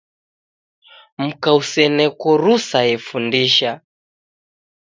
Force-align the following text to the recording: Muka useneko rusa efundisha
Muka 1.21 1.49
useneko 1.59 2.27
rusa 2.43 2.79
efundisha 2.95 3.71